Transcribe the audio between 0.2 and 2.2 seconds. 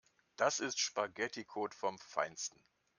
Das ist Spaghetticode vom